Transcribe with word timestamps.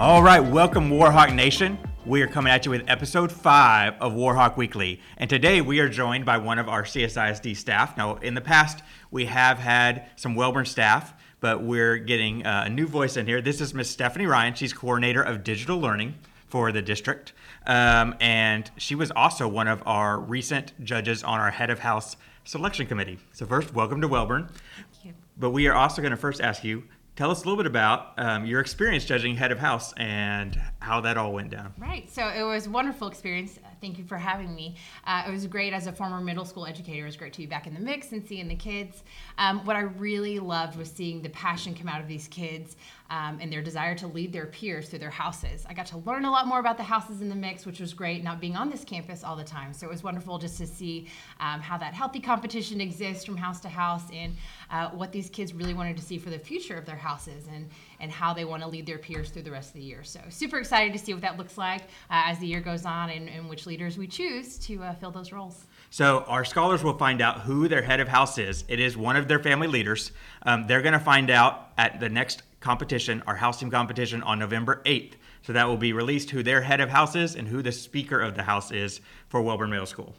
All 0.00 0.22
right, 0.22 0.40
welcome 0.40 0.88
Warhawk 0.88 1.34
Nation. 1.34 1.78
We 2.06 2.22
are 2.22 2.26
coming 2.26 2.50
at 2.50 2.64
you 2.64 2.70
with 2.70 2.84
episode 2.88 3.30
five 3.30 4.00
of 4.00 4.14
Warhawk 4.14 4.56
Weekly. 4.56 4.98
And 5.18 5.28
today 5.28 5.60
we 5.60 5.78
are 5.80 5.90
joined 5.90 6.24
by 6.24 6.38
one 6.38 6.58
of 6.58 6.70
our 6.70 6.84
CSISD 6.84 7.54
staff. 7.54 7.98
Now, 7.98 8.16
in 8.16 8.32
the 8.32 8.40
past, 8.40 8.82
we 9.10 9.26
have 9.26 9.58
had 9.58 10.08
some 10.16 10.34
Wellborn 10.34 10.64
staff, 10.64 11.12
but 11.40 11.62
we're 11.62 11.98
getting 11.98 12.46
uh, 12.46 12.62
a 12.64 12.70
new 12.70 12.86
voice 12.86 13.18
in 13.18 13.26
here. 13.26 13.42
This 13.42 13.60
is 13.60 13.74
Miss 13.74 13.90
Stephanie 13.90 14.24
Ryon. 14.24 14.54
She's 14.54 14.72
coordinator 14.72 15.20
of 15.20 15.44
digital 15.44 15.78
learning 15.78 16.14
for 16.48 16.72
the 16.72 16.80
district. 16.80 17.34
Um, 17.66 18.16
and 18.20 18.70
she 18.78 18.94
was 18.94 19.10
also 19.10 19.46
one 19.46 19.68
of 19.68 19.82
our 19.84 20.18
recent 20.18 20.72
judges 20.82 21.22
on 21.22 21.40
our 21.40 21.50
head 21.50 21.68
of 21.68 21.80
house 21.80 22.16
selection 22.44 22.86
committee. 22.86 23.18
So, 23.32 23.44
first, 23.44 23.74
welcome 23.74 24.00
to 24.00 24.08
you. 24.08 25.12
But 25.36 25.50
we 25.50 25.68
are 25.68 25.74
also 25.74 26.00
going 26.00 26.12
to 26.12 26.16
first 26.16 26.40
ask 26.40 26.64
you 26.64 26.84
tell 27.20 27.30
us 27.30 27.42
a 27.42 27.44
little 27.44 27.58
bit 27.58 27.66
about 27.66 28.14
um, 28.16 28.46
your 28.46 28.60
experience 28.60 29.04
judging 29.04 29.36
head 29.36 29.52
of 29.52 29.58
house 29.58 29.92
and 29.98 30.58
how 30.78 31.02
that 31.02 31.18
all 31.18 31.34
went 31.34 31.50
down. 31.50 31.74
Right. 31.76 32.10
So 32.10 32.26
it 32.26 32.42
was 32.42 32.66
wonderful 32.66 33.08
experience. 33.08 33.58
Thank 33.80 33.98
you 33.98 34.04
for 34.04 34.18
having 34.18 34.54
me. 34.54 34.76
Uh, 35.06 35.24
it 35.26 35.30
was 35.30 35.46
great 35.46 35.72
as 35.72 35.86
a 35.86 35.92
former 35.92 36.20
middle 36.20 36.44
school 36.44 36.66
educator. 36.66 37.02
It 37.02 37.06
was 37.06 37.16
great 37.16 37.32
to 37.32 37.38
be 37.38 37.46
back 37.46 37.66
in 37.66 37.74
the 37.74 37.80
mix 37.80 38.12
and 38.12 38.26
seeing 38.26 38.48
the 38.48 38.54
kids. 38.54 39.02
Um, 39.38 39.64
what 39.64 39.76
I 39.76 39.80
really 39.80 40.38
loved 40.38 40.76
was 40.76 40.90
seeing 40.90 41.22
the 41.22 41.30
passion 41.30 41.74
come 41.74 41.88
out 41.88 42.00
of 42.00 42.08
these 42.08 42.28
kids 42.28 42.76
um, 43.10 43.38
and 43.40 43.52
their 43.52 43.62
desire 43.62 43.94
to 43.96 44.06
lead 44.06 44.32
their 44.32 44.46
peers 44.46 44.88
through 44.88 45.00
their 45.00 45.10
houses. 45.10 45.64
I 45.68 45.74
got 45.74 45.86
to 45.86 45.98
learn 45.98 46.24
a 46.24 46.30
lot 46.30 46.46
more 46.46 46.60
about 46.60 46.76
the 46.76 46.84
houses 46.84 47.20
in 47.20 47.28
the 47.28 47.34
mix, 47.34 47.66
which 47.66 47.80
was 47.80 47.92
great, 47.92 48.22
not 48.22 48.40
being 48.40 48.54
on 48.54 48.70
this 48.70 48.84
campus 48.84 49.24
all 49.24 49.34
the 49.34 49.44
time. 49.44 49.72
So 49.72 49.86
it 49.86 49.90
was 49.90 50.02
wonderful 50.02 50.38
just 50.38 50.58
to 50.58 50.66
see 50.66 51.08
um, 51.40 51.60
how 51.60 51.76
that 51.78 51.92
healthy 51.92 52.20
competition 52.20 52.80
exists 52.80 53.24
from 53.24 53.36
house 53.36 53.60
to 53.60 53.68
house 53.68 54.04
and 54.12 54.36
uh, 54.70 54.90
what 54.90 55.10
these 55.10 55.28
kids 55.28 55.52
really 55.52 55.74
wanted 55.74 55.96
to 55.96 56.02
see 56.02 56.18
for 56.18 56.30
the 56.30 56.38
future 56.38 56.76
of 56.76 56.86
their 56.86 56.96
houses 56.96 57.48
and, 57.52 57.68
and 57.98 58.12
how 58.12 58.32
they 58.32 58.44
want 58.44 58.62
to 58.62 58.68
lead 58.68 58.86
their 58.86 58.98
peers 58.98 59.30
through 59.30 59.42
the 59.42 59.50
rest 59.50 59.70
of 59.70 59.74
the 59.74 59.82
year. 59.82 60.04
So 60.04 60.20
super 60.28 60.58
excited 60.58 60.92
to 60.92 60.98
see 60.98 61.12
what 61.12 61.22
that 61.22 61.36
looks 61.36 61.58
like 61.58 61.82
uh, 62.10 62.28
as 62.28 62.38
the 62.38 62.46
year 62.46 62.60
goes 62.60 62.84
on 62.84 63.10
and, 63.10 63.28
and 63.28 63.48
which 63.48 63.66
leaders 63.70 63.96
we 63.96 64.08
choose 64.08 64.58
to 64.58 64.82
uh, 64.82 64.92
fill 64.94 65.12
those 65.12 65.30
roles. 65.30 65.64
So 65.90 66.24
our 66.26 66.44
scholars 66.44 66.82
will 66.82 66.98
find 66.98 67.22
out 67.22 67.42
who 67.42 67.68
their 67.68 67.82
head 67.82 68.00
of 68.00 68.08
house 68.08 68.36
is. 68.36 68.64
It 68.66 68.80
is 68.80 68.96
one 68.96 69.14
of 69.14 69.28
their 69.28 69.38
family 69.38 69.68
leaders. 69.68 70.10
Um, 70.42 70.66
they're 70.66 70.82
going 70.82 70.92
to 70.92 70.98
find 70.98 71.30
out 71.30 71.68
at 71.78 72.00
the 72.00 72.08
next 72.08 72.42
competition, 72.58 73.22
our 73.28 73.36
house 73.36 73.60
team 73.60 73.70
competition, 73.70 74.24
on 74.24 74.40
November 74.40 74.82
8th. 74.84 75.12
So 75.42 75.52
that 75.52 75.68
will 75.68 75.76
be 75.76 75.92
released 75.92 76.30
who 76.30 76.42
their 76.42 76.62
head 76.62 76.80
of 76.80 76.90
house 76.90 77.14
is 77.14 77.36
and 77.36 77.46
who 77.46 77.62
the 77.62 77.70
speaker 77.70 78.20
of 78.20 78.34
the 78.34 78.42
house 78.42 78.72
is 78.72 79.00
for 79.28 79.40
Wellborn 79.40 79.70
Middle 79.70 79.86
School. 79.86 80.16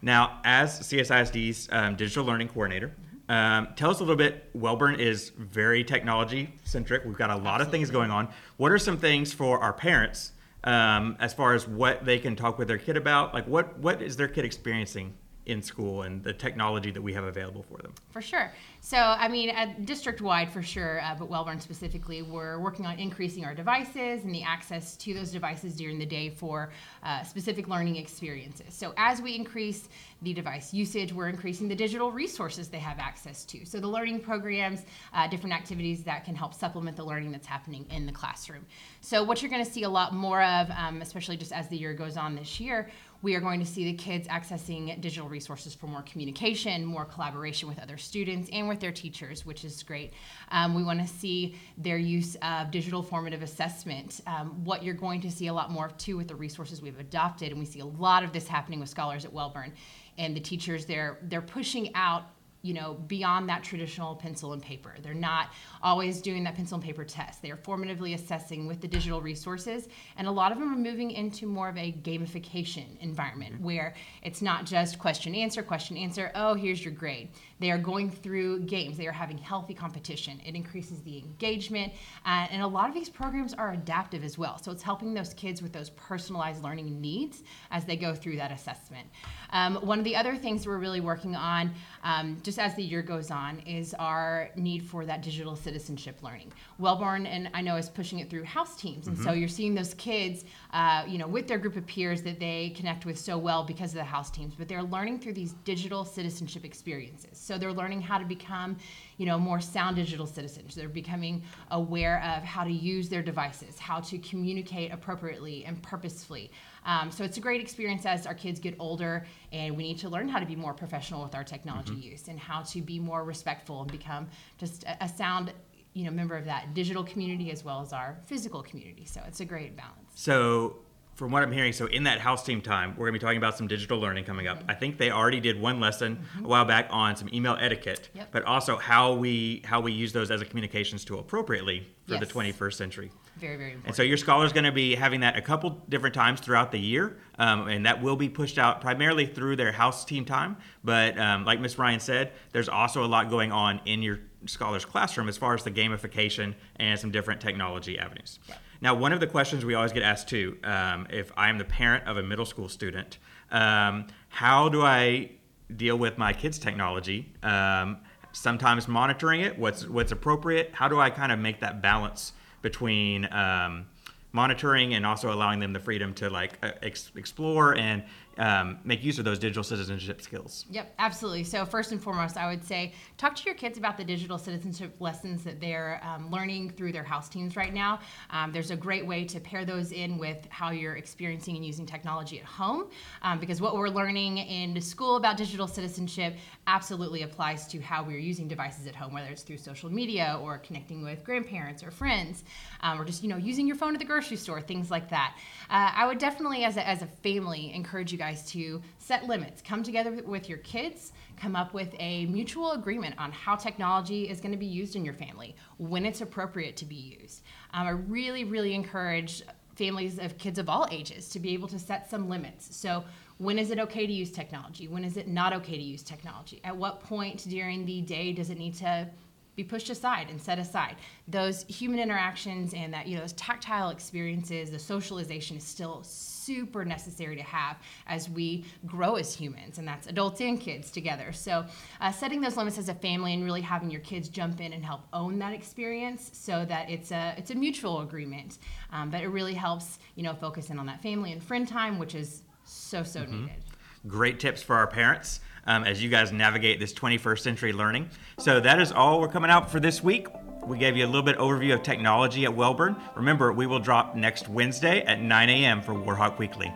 Now, 0.00 0.40
as 0.42 0.80
CSISD's 0.80 1.68
um, 1.70 1.96
digital 1.96 2.24
learning 2.24 2.48
coordinator, 2.48 2.94
um, 3.28 3.68
tell 3.76 3.90
us 3.90 3.98
a 3.98 4.04
little 4.04 4.16
bit. 4.16 4.48
Wellborn 4.54 5.00
is 5.00 5.30
very 5.36 5.84
technology 5.84 6.54
centric. 6.64 7.04
We've 7.04 7.16
got 7.16 7.28
a 7.28 7.36
lot 7.36 7.60
of 7.60 7.70
things 7.70 7.90
going 7.90 8.10
on. 8.10 8.28
What 8.56 8.72
are 8.72 8.78
some 8.78 8.96
things 8.96 9.34
for 9.34 9.60
our 9.60 9.74
parents 9.74 10.32
um, 10.66 11.16
as 11.20 11.32
far 11.32 11.54
as 11.54 11.66
what 11.66 12.04
they 12.04 12.18
can 12.18 12.36
talk 12.36 12.58
with 12.58 12.68
their 12.68 12.78
kid 12.78 12.96
about? 12.96 13.32
Like, 13.32 13.46
what 13.46 13.78
what 13.78 14.02
is 14.02 14.16
their 14.16 14.28
kid 14.28 14.44
experiencing 14.44 15.14
in 15.46 15.62
school 15.62 16.02
and 16.02 16.22
the 16.22 16.32
technology 16.32 16.90
that 16.90 17.00
we 17.00 17.12
have 17.12 17.24
available 17.24 17.62
for 17.62 17.78
them? 17.78 17.92
For 18.10 18.20
sure. 18.20 18.52
So, 18.80 18.98
I 18.98 19.28
mean, 19.28 19.52
district 19.84 20.20
wide 20.20 20.50
for 20.52 20.62
sure, 20.62 21.00
uh, 21.02 21.14
but 21.18 21.28
Wellborn 21.28 21.60
specifically, 21.60 22.22
we're 22.22 22.60
working 22.60 22.86
on 22.86 22.98
increasing 22.98 23.44
our 23.44 23.54
devices 23.54 24.24
and 24.24 24.34
the 24.34 24.42
access 24.42 24.96
to 24.98 25.14
those 25.14 25.30
devices 25.30 25.74
during 25.74 25.98
the 25.98 26.06
day 26.06 26.30
for 26.30 26.70
uh, 27.02 27.22
specific 27.22 27.68
learning 27.68 27.96
experiences. 27.96 28.74
So, 28.74 28.92
as 28.96 29.22
we 29.22 29.34
increase 29.34 29.88
the 30.22 30.32
device 30.32 30.72
usage, 30.72 31.12
we're 31.12 31.28
increasing 31.28 31.68
the 31.68 31.74
digital 31.74 32.10
resources 32.10 32.68
they 32.68 32.78
have 32.78 32.98
access 32.98 33.44
to. 33.46 33.64
So, 33.64 33.80
the 33.80 33.88
learning 33.88 34.20
programs, 34.20 34.82
uh, 35.12 35.28
different 35.28 35.54
activities 35.54 36.02
that 36.04 36.24
can 36.24 36.34
help 36.34 36.54
supplement 36.54 36.96
the 36.96 37.04
learning 37.04 37.32
that's 37.32 37.46
happening 37.46 37.86
in 37.90 38.06
the 38.06 38.12
classroom. 38.12 38.64
So, 39.00 39.22
what 39.22 39.42
you're 39.42 39.50
going 39.50 39.64
to 39.64 39.70
see 39.70 39.84
a 39.84 39.88
lot 39.88 40.14
more 40.14 40.42
of, 40.42 40.70
um, 40.70 41.02
especially 41.02 41.36
just 41.36 41.52
as 41.52 41.68
the 41.68 41.76
year 41.76 41.94
goes 41.94 42.16
on 42.16 42.34
this 42.34 42.60
year, 42.60 42.88
we 43.22 43.34
are 43.34 43.40
going 43.40 43.60
to 43.60 43.66
see 43.66 43.84
the 43.84 43.92
kids 43.92 44.28
accessing 44.28 45.00
digital 45.00 45.28
resources 45.28 45.74
for 45.74 45.86
more 45.86 46.02
communication, 46.02 46.84
more 46.84 47.04
collaboration 47.04 47.68
with 47.68 47.78
other 47.78 47.96
students, 47.96 48.48
and 48.52 48.68
with 48.68 48.80
their 48.80 48.92
teachers, 48.92 49.44
which 49.44 49.64
is 49.64 49.82
great. 49.82 50.12
Um, 50.50 50.74
we 50.74 50.82
want 50.82 51.00
to 51.00 51.06
see 51.06 51.56
their 51.78 51.98
use 51.98 52.36
of 52.42 52.70
digital 52.70 53.02
formative 53.02 53.42
assessment. 53.42 54.20
Um, 54.26 54.64
what 54.64 54.82
you're 54.82 54.94
going 54.94 55.20
to 55.22 55.30
see 55.30 55.48
a 55.48 55.52
lot 55.52 55.70
more 55.70 55.86
of 55.86 55.96
too 55.96 56.16
with 56.16 56.28
the 56.28 56.36
resources 56.36 56.82
we've 56.82 56.98
adopted, 56.98 57.50
and 57.50 57.58
we 57.58 57.66
see 57.66 57.80
a 57.80 57.86
lot 57.86 58.24
of 58.24 58.32
this 58.32 58.48
happening 58.48 58.80
with 58.80 58.88
scholars 58.88 59.24
at 59.24 59.32
Wellborn 59.32 59.72
and 60.18 60.34
the 60.34 60.40
teachers 60.40 60.86
they're 60.86 61.18
they're 61.24 61.42
pushing 61.42 61.94
out 61.94 62.30
you 62.66 62.74
know, 62.74 62.94
beyond 63.06 63.48
that 63.48 63.62
traditional 63.62 64.16
pencil 64.16 64.52
and 64.52 64.60
paper. 64.60 64.94
They're 65.00 65.14
not 65.14 65.50
always 65.82 66.20
doing 66.20 66.42
that 66.44 66.56
pencil 66.56 66.74
and 66.74 66.84
paper 66.84 67.04
test. 67.04 67.40
They 67.40 67.52
are 67.52 67.56
formatively 67.56 68.14
assessing 68.14 68.66
with 68.66 68.80
the 68.80 68.88
digital 68.88 69.20
resources, 69.20 69.88
and 70.16 70.26
a 70.26 70.30
lot 70.32 70.50
of 70.50 70.58
them 70.58 70.72
are 70.72 70.76
moving 70.76 71.12
into 71.12 71.46
more 71.46 71.68
of 71.68 71.78
a 71.78 71.92
gamification 71.92 72.98
environment 73.00 73.60
where 73.60 73.94
it's 74.22 74.42
not 74.42 74.66
just 74.66 74.98
question 74.98 75.32
answer, 75.36 75.62
question 75.62 75.96
answer, 75.96 76.32
oh, 76.34 76.54
here's 76.54 76.84
your 76.84 76.92
grade. 76.92 77.28
They 77.58 77.70
are 77.70 77.78
going 77.78 78.10
through 78.10 78.60
games. 78.60 78.96
They 78.96 79.06
are 79.06 79.12
having 79.12 79.38
healthy 79.38 79.74
competition. 79.74 80.40
It 80.44 80.54
increases 80.54 81.00
the 81.02 81.18
engagement, 81.18 81.92
uh, 82.24 82.46
and 82.50 82.62
a 82.62 82.66
lot 82.66 82.88
of 82.88 82.94
these 82.94 83.08
programs 83.08 83.54
are 83.54 83.72
adaptive 83.72 84.24
as 84.24 84.36
well. 84.36 84.58
So 84.58 84.70
it's 84.72 84.82
helping 84.82 85.14
those 85.14 85.32
kids 85.34 85.62
with 85.62 85.72
those 85.72 85.90
personalized 85.90 86.62
learning 86.62 87.00
needs 87.00 87.42
as 87.70 87.84
they 87.84 87.96
go 87.96 88.14
through 88.14 88.36
that 88.36 88.52
assessment. 88.52 89.08
Um, 89.50 89.76
one 89.76 89.98
of 89.98 90.04
the 90.04 90.16
other 90.16 90.36
things 90.36 90.66
we're 90.66 90.78
really 90.78 91.00
working 91.00 91.34
on, 91.36 91.72
um, 92.02 92.38
just 92.42 92.58
as 92.58 92.74
the 92.74 92.82
year 92.82 93.02
goes 93.02 93.30
on, 93.30 93.60
is 93.60 93.94
our 93.94 94.50
need 94.56 94.82
for 94.82 95.06
that 95.06 95.22
digital 95.22 95.56
citizenship 95.56 96.22
learning. 96.22 96.52
Wellborn, 96.78 97.26
and 97.26 97.48
I 97.54 97.62
know, 97.62 97.76
is 97.76 97.88
pushing 97.88 98.18
it 98.18 98.28
through 98.28 98.44
house 98.44 98.76
teams, 98.76 99.06
and 99.06 99.16
mm-hmm. 99.16 99.24
so 99.24 99.32
you're 99.32 99.48
seeing 99.48 99.74
those 99.74 99.94
kids, 99.94 100.44
uh, 100.72 101.04
you 101.06 101.18
know, 101.18 101.26
with 101.26 101.48
their 101.48 101.58
group 101.58 101.76
of 101.76 101.86
peers 101.86 102.22
that 102.22 102.38
they 102.38 102.70
connect 102.76 103.06
with 103.06 103.18
so 103.18 103.38
well 103.38 103.64
because 103.64 103.90
of 103.90 103.96
the 103.96 104.04
house 104.04 104.30
teams, 104.30 104.54
but 104.54 104.68
they're 104.68 104.82
learning 104.82 105.18
through 105.18 105.32
these 105.32 105.52
digital 105.64 106.04
citizenship 106.04 106.64
experiences. 106.64 107.38
So 107.46 107.58
they're 107.58 107.72
learning 107.72 108.02
how 108.02 108.18
to 108.18 108.24
become, 108.24 108.76
you 109.18 109.26
know, 109.26 109.38
more 109.38 109.60
sound 109.60 109.96
digital 109.96 110.26
citizens. 110.26 110.74
They're 110.74 110.88
becoming 110.88 111.42
aware 111.70 112.22
of 112.22 112.42
how 112.42 112.64
to 112.64 112.72
use 112.72 113.08
their 113.08 113.22
devices, 113.22 113.78
how 113.78 114.00
to 114.00 114.18
communicate 114.18 114.92
appropriately 114.92 115.64
and 115.64 115.80
purposefully. 115.82 116.50
Um, 116.84 117.10
so 117.10 117.24
it's 117.24 117.36
a 117.36 117.40
great 117.40 117.60
experience 117.60 118.04
as 118.06 118.26
our 118.26 118.34
kids 118.34 118.60
get 118.60 118.74
older, 118.78 119.26
and 119.52 119.76
we 119.76 119.82
need 119.82 119.98
to 119.98 120.08
learn 120.08 120.28
how 120.28 120.38
to 120.38 120.46
be 120.46 120.56
more 120.56 120.74
professional 120.74 121.22
with 121.22 121.34
our 121.34 121.44
technology 121.44 121.92
mm-hmm. 121.92 122.10
use 122.10 122.28
and 122.28 122.38
how 122.38 122.62
to 122.62 122.80
be 122.80 122.98
more 122.98 123.24
respectful 123.24 123.82
and 123.82 123.90
become 123.90 124.28
just 124.58 124.84
a, 124.84 125.04
a 125.04 125.08
sound 125.08 125.52
you 125.94 126.04
know 126.04 126.10
member 126.10 126.36
of 126.36 126.44
that 126.44 126.74
digital 126.74 127.02
community 127.02 127.50
as 127.50 127.64
well 127.64 127.80
as 127.80 127.92
our 127.94 128.18
physical 128.26 128.62
community 128.62 129.06
so 129.06 129.22
it's 129.26 129.40
a 129.40 129.46
great 129.46 129.74
balance 129.74 130.10
so 130.14 130.76
from 131.16 131.30
what 131.30 131.42
I'm 131.42 131.50
hearing, 131.50 131.72
so 131.72 131.86
in 131.86 132.04
that 132.04 132.20
house 132.20 132.44
team 132.44 132.60
time, 132.60 132.90
we're 132.90 133.06
going 133.06 133.14
to 133.14 133.18
be 133.18 133.22
talking 133.24 133.38
about 133.38 133.56
some 133.56 133.66
digital 133.66 133.98
learning 133.98 134.24
coming 134.24 134.48
up. 134.48 134.58
Mm-hmm. 134.58 134.70
I 134.70 134.74
think 134.74 134.98
they 134.98 135.10
already 135.10 135.40
did 135.40 135.58
one 135.58 135.80
lesson 135.80 136.16
mm-hmm. 136.16 136.44
a 136.44 136.48
while 136.48 136.66
back 136.66 136.88
on 136.90 137.16
some 137.16 137.30
email 137.32 137.56
etiquette, 137.58 138.10
yep. 138.12 138.28
but 138.30 138.44
also 138.44 138.76
how 138.76 139.14
we 139.14 139.62
how 139.64 139.80
we 139.80 139.92
use 139.92 140.12
those 140.12 140.30
as 140.30 140.42
a 140.42 140.44
communications 140.44 141.06
tool 141.06 141.18
appropriately 141.18 141.86
for 142.06 142.14
yes. 142.14 142.20
the 142.20 142.26
21st 142.26 142.74
century. 142.74 143.10
Very, 143.38 143.56
very 143.56 143.70
important. 143.70 143.86
And 143.86 143.96
so 143.96 144.02
your 144.02 144.18
scholar 144.18 144.44
is 144.44 144.52
going 144.52 144.64
to 144.64 144.72
be 144.72 144.94
having 144.94 145.20
that 145.20 145.36
a 145.36 145.42
couple 145.42 145.82
different 145.88 146.14
times 146.14 146.40
throughout 146.40 146.70
the 146.70 146.78
year, 146.78 147.16
um, 147.38 147.66
and 147.66 147.86
that 147.86 148.02
will 148.02 148.16
be 148.16 148.28
pushed 148.28 148.58
out 148.58 148.82
primarily 148.82 149.24
through 149.24 149.56
their 149.56 149.72
house 149.72 150.04
team 150.04 150.26
time. 150.26 150.58
But 150.84 151.18
um, 151.18 151.46
like 151.46 151.60
Miss 151.60 151.78
Ryon 151.78 152.00
said, 152.00 152.32
there's 152.52 152.68
also 152.68 153.02
a 153.02 153.08
lot 153.08 153.30
going 153.30 153.52
on 153.52 153.80
in 153.86 154.02
your 154.02 154.20
scholar's 154.44 154.84
classroom 154.84 155.30
as 155.30 155.38
far 155.38 155.54
as 155.54 155.64
the 155.64 155.70
gamification 155.70 156.54
and 156.76 157.00
some 157.00 157.10
different 157.10 157.40
technology 157.40 157.98
avenues. 157.98 158.38
Yeah. 158.48 158.56
Now, 158.80 158.94
one 158.94 159.12
of 159.12 159.20
the 159.20 159.26
questions 159.26 159.64
we 159.64 159.74
always 159.74 159.92
get 159.92 160.02
asked 160.02 160.28
too, 160.28 160.58
um, 160.64 161.06
if 161.10 161.32
I'm 161.36 161.58
the 161.58 161.64
parent 161.64 162.06
of 162.06 162.16
a 162.16 162.22
middle 162.22 162.44
school 162.44 162.68
student, 162.68 163.18
um, 163.50 164.06
how 164.28 164.68
do 164.68 164.82
I 164.82 165.30
deal 165.74 165.96
with 165.96 166.18
my 166.18 166.32
kids' 166.32 166.58
technology? 166.58 167.32
Um, 167.42 167.98
sometimes 168.32 168.86
monitoring 168.86 169.40
it, 169.40 169.58
what's 169.58 169.88
what's 169.88 170.12
appropriate. 170.12 170.70
How 170.72 170.88
do 170.88 171.00
I 171.00 171.10
kind 171.10 171.32
of 171.32 171.38
make 171.38 171.60
that 171.60 171.80
balance 171.80 172.32
between 172.62 173.32
um, 173.32 173.86
monitoring 174.32 174.94
and 174.94 175.06
also 175.06 175.32
allowing 175.32 175.60
them 175.60 175.72
the 175.72 175.80
freedom 175.80 176.12
to 176.14 176.28
like 176.28 176.58
ex- 176.82 177.10
explore 177.16 177.74
and 177.76 178.04
um, 178.38 178.78
make 178.84 179.02
use 179.02 179.18
of 179.18 179.24
those 179.24 179.38
digital 179.38 179.62
citizenship 179.62 180.20
skills. 180.20 180.66
Yep, 180.70 180.94
absolutely. 180.98 181.44
So 181.44 181.64
first 181.64 181.92
and 181.92 182.02
foremost, 182.02 182.36
I 182.36 182.48
would 182.48 182.64
say 182.64 182.92
talk 183.16 183.34
to 183.36 183.44
your 183.44 183.54
kids 183.54 183.78
about 183.78 183.96
the 183.96 184.04
digital 184.04 184.38
citizenship 184.38 184.94
lessons 185.00 185.42
that 185.44 185.60
they're 185.60 186.00
um, 186.02 186.30
learning 186.30 186.70
through 186.70 186.92
their 186.92 187.04
house 187.04 187.28
teams 187.28 187.56
right 187.56 187.72
now. 187.72 188.00
Um, 188.30 188.52
there's 188.52 188.70
a 188.70 188.76
great 188.76 189.06
way 189.06 189.24
to 189.24 189.40
pair 189.40 189.64
those 189.64 189.92
in 189.92 190.18
with 190.18 190.38
how 190.50 190.70
you're 190.70 190.96
experiencing 190.96 191.56
and 191.56 191.64
using 191.64 191.86
technology 191.86 192.38
at 192.38 192.44
home, 192.44 192.90
um, 193.22 193.38
because 193.40 193.60
what 193.60 193.74
we're 193.74 193.88
learning 193.88 194.38
in 194.38 194.80
school 194.80 195.16
about 195.16 195.36
digital 195.36 195.66
citizenship 195.66 196.36
absolutely 196.66 197.22
applies 197.22 197.66
to 197.68 197.80
how 197.80 198.02
we're 198.02 198.18
using 198.18 198.48
devices 198.48 198.86
at 198.86 198.94
home, 198.94 199.14
whether 199.14 199.28
it's 199.28 199.42
through 199.42 199.56
social 199.56 199.90
media 199.90 200.38
or 200.42 200.58
connecting 200.58 201.02
with 201.02 201.24
grandparents 201.24 201.82
or 201.82 201.90
friends, 201.90 202.44
um, 202.80 203.00
or 203.00 203.04
just 203.04 203.22
you 203.22 203.28
know 203.28 203.36
using 203.36 203.66
your 203.66 203.76
phone 203.76 203.94
at 203.94 203.98
the 203.98 204.04
grocery 204.04 204.36
store, 204.36 204.60
things 204.60 204.90
like 204.90 205.08
that. 205.08 205.34
Uh, 205.70 205.92
I 205.94 206.06
would 206.06 206.18
definitely, 206.18 206.64
as 206.64 206.76
a, 206.76 206.86
as 206.86 207.02
a 207.02 207.06
family, 207.06 207.72
encourage 207.72 208.12
you 208.12 208.18
guys 208.18 208.25
guys 208.26 208.44
to 208.50 208.82
set 208.98 209.26
limits, 209.26 209.62
come 209.62 209.82
together 209.82 210.10
with- 210.10 210.48
your 210.48 210.58
kids, 210.58 211.12
come 211.36 211.54
up 211.56 211.72
with 211.74 211.94
a 211.98 212.26
mutual 212.26 212.72
agreement 212.72 213.14
on 213.18 213.30
how 213.32 213.54
technology 213.56 214.28
is 214.28 214.40
going 214.40 214.52
to 214.52 214.58
be 214.58 214.66
used 214.66 214.96
in 214.96 215.04
your 215.04 215.14
family, 215.14 215.54
when 215.78 216.04
it's 216.04 216.20
appropriate 216.20 216.76
to 216.76 216.84
be 216.84 217.18
used. 217.20 217.42
Um, 217.72 217.86
I 217.86 217.90
really, 217.90 218.44
really 218.44 218.74
encourage 218.74 219.42
families 219.76 220.18
of 220.18 220.38
kids 220.38 220.58
of 220.58 220.68
all 220.68 220.86
ages 220.90 221.28
to 221.30 221.38
be 221.38 221.50
able 221.54 221.68
to 221.68 221.78
set 221.78 222.10
some 222.10 222.28
limits. 222.28 222.76
So, 222.76 223.04
when 223.38 223.58
is 223.58 223.70
it 223.70 223.78
okay 223.78 224.06
to 224.06 224.12
use 224.12 224.30
technology? 224.30 224.88
When 224.88 225.04
is 225.04 225.16
it 225.16 225.28
not 225.28 225.52
okay 225.52 225.76
to 225.76 225.82
use 225.82 226.02
technology? 226.02 226.60
At 226.64 226.76
what 226.76 227.00
point 227.00 227.46
during 227.48 227.84
the 227.84 228.00
day 228.00 228.32
does 228.32 228.48
it 228.50 228.58
need 228.58 228.74
to 228.76 229.08
be 229.56 229.64
pushed 229.64 229.90
aside 229.90 230.28
and 230.30 230.40
set 230.40 230.58
aside. 230.58 230.96
Those 231.26 231.64
human 231.64 231.98
interactions 231.98 232.74
and 232.74 232.92
that, 232.92 233.06
you 233.06 233.16
know, 233.16 233.22
those 233.22 233.32
tactile 233.32 233.90
experiences, 233.90 234.70
the 234.70 234.78
socialization 234.78 235.56
is 235.56 235.64
still 235.64 236.02
super 236.04 236.84
necessary 236.84 237.36
to 237.36 237.42
have 237.42 237.78
as 238.06 238.28
we 238.28 238.64
grow 238.84 239.16
as 239.16 239.34
humans, 239.34 239.78
and 239.78 239.88
that's 239.88 240.06
adults 240.06 240.40
and 240.40 240.60
kids 240.60 240.90
together. 240.90 241.32
So, 241.32 241.64
uh, 242.00 242.12
setting 242.12 242.40
those 242.40 242.56
limits 242.56 242.78
as 242.78 242.88
a 242.88 242.94
family 242.94 243.34
and 243.34 243.44
really 243.44 243.62
having 243.62 243.90
your 243.90 244.02
kids 244.02 244.28
jump 244.28 244.60
in 244.60 244.72
and 244.72 244.84
help 244.84 245.00
own 245.12 245.38
that 245.40 245.52
experience 245.52 246.30
so 246.34 246.64
that 246.66 246.90
it's 246.90 247.10
a 247.10 247.34
it's 247.38 247.50
a 247.50 247.54
mutual 247.54 248.02
agreement. 248.02 248.58
Um, 248.92 249.10
but 249.10 249.22
it 249.22 249.28
really 249.28 249.54
helps, 249.54 249.98
you 250.14 250.22
know, 250.22 250.34
focus 250.34 250.70
in 250.70 250.78
on 250.78 250.86
that 250.86 251.02
family 251.02 251.32
and 251.32 251.42
friend 251.42 251.66
time, 251.66 251.98
which 251.98 252.14
is 252.14 252.42
so 252.64 253.02
so 253.02 253.24
needed. 253.24 253.62
Great 254.06 254.38
tips 254.40 254.62
for 254.62 254.76
our 254.76 254.86
parents 254.86 255.40
um, 255.66 255.84
as 255.84 256.02
you 256.02 256.08
guys 256.08 256.32
navigate 256.32 256.80
this 256.80 256.92
21st 256.92 257.40
century 257.40 257.72
learning. 257.72 258.08
So 258.38 258.60
that 258.60 258.80
is 258.80 258.92
all 258.92 259.20
we're 259.20 259.28
coming 259.28 259.50
out 259.50 259.70
for 259.70 259.80
this 259.80 260.02
week. 260.02 260.28
We 260.64 260.78
gave 260.78 260.96
you 260.96 261.04
a 261.04 261.06
little 261.06 261.22
bit 261.22 261.38
overview 261.38 261.74
of 261.74 261.82
technology 261.82 262.44
at 262.44 262.54
Wellborn. 262.54 262.96
Remember, 263.14 263.52
we 263.52 263.66
will 263.66 263.78
drop 263.78 264.16
next 264.16 264.48
Wednesday 264.48 265.02
at 265.02 265.20
9 265.20 265.48
a.m. 265.48 265.80
for 265.80 265.94
Warhawk 265.94 266.38
Weekly. 266.38 266.72